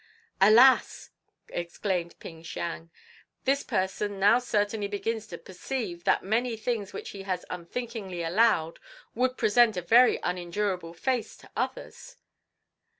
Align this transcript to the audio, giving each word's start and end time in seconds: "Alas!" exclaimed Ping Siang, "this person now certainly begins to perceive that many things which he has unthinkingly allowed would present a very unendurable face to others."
"Alas!" 0.41 1.11
exclaimed 1.49 2.17
Ping 2.17 2.43
Siang, 2.43 2.89
"this 3.45 3.61
person 3.61 4.19
now 4.19 4.39
certainly 4.39 4.87
begins 4.87 5.27
to 5.27 5.37
perceive 5.37 6.05
that 6.05 6.23
many 6.23 6.57
things 6.57 6.91
which 6.91 7.11
he 7.11 7.21
has 7.21 7.45
unthinkingly 7.51 8.23
allowed 8.23 8.79
would 9.13 9.37
present 9.37 9.77
a 9.77 9.81
very 9.83 10.19
unendurable 10.23 10.95
face 10.95 11.37
to 11.37 11.51
others." 11.55 12.15